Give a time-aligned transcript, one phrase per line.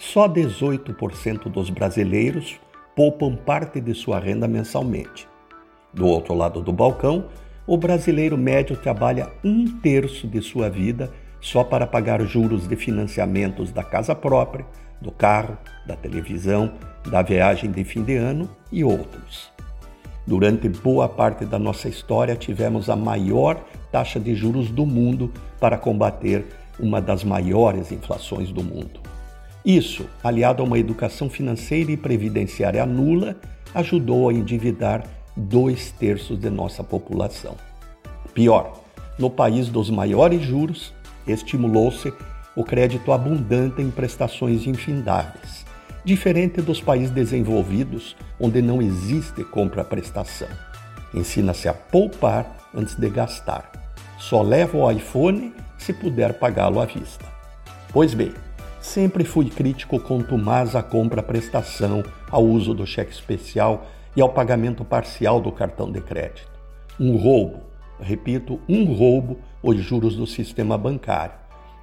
[0.00, 2.58] só 18% dos brasileiros
[2.96, 5.28] poupam parte de sua renda mensalmente.
[5.92, 7.26] Do outro lado do balcão,
[7.66, 13.70] o brasileiro médio trabalha um terço de sua vida só para pagar juros de financiamentos
[13.70, 14.64] da casa própria,
[15.02, 16.72] do carro, da televisão,
[17.06, 19.52] da viagem de fim de ano e outros.
[20.26, 23.62] Durante boa parte da nossa história, tivemos a maior
[23.92, 25.30] taxa de juros do mundo
[25.60, 26.46] para combater
[26.78, 29.10] uma das maiores inflações do mundo.
[29.64, 33.36] Isso, aliado a uma educação financeira e previdenciária nula,
[33.74, 35.04] ajudou a endividar
[35.36, 37.56] dois terços de nossa população.
[38.32, 38.80] Pior,
[39.18, 40.94] no país dos maiores juros,
[41.26, 42.12] estimulou-se
[42.56, 45.64] o crédito abundante em prestações infindáveis,
[46.04, 50.48] diferente dos países desenvolvidos, onde não existe compra-prestação.
[51.12, 53.70] Ensina-se a poupar antes de gastar.
[54.18, 57.24] Só leva o iPhone se puder pagá-lo à vista.
[57.92, 58.32] Pois bem,
[58.80, 64.84] sempre fui crítico quanto mais à compra-prestação, ao uso do cheque especial e ao pagamento
[64.84, 66.50] parcial do cartão de crédito.
[66.98, 67.60] Um roubo,
[68.00, 71.34] repito, um roubo os juros do sistema bancário.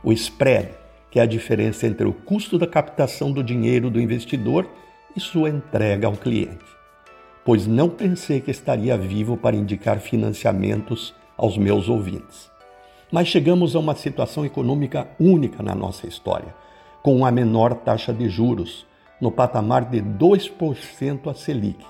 [0.03, 0.69] O spread,
[1.11, 4.67] que é a diferença entre o custo da captação do dinheiro do investidor
[5.15, 6.65] e sua entrega ao cliente.
[7.45, 12.51] Pois não pensei que estaria vivo para indicar financiamentos aos meus ouvintes.
[13.11, 16.53] Mas chegamos a uma situação econômica única na nossa história,
[17.01, 18.85] com a menor taxa de juros,
[19.19, 21.83] no patamar de 2% a Selic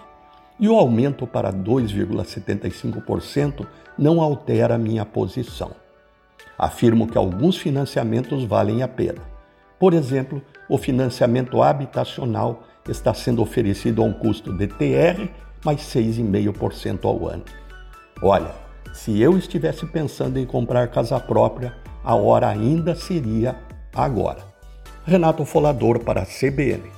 [0.60, 3.66] e o aumento para 2,75%
[3.98, 5.72] não altera minha posição.
[6.58, 9.22] Afirmo que alguns financiamentos valem a pena.
[9.80, 15.30] Por exemplo, o financiamento habitacional está sendo oferecido a um custo de TR
[15.64, 17.44] mais 6,5% ao ano.
[18.22, 18.52] Olha,
[18.94, 23.56] se eu estivesse pensando em comprar casa própria, a hora ainda seria
[23.94, 24.57] agora.
[25.08, 26.97] Renato Folador para a CBN.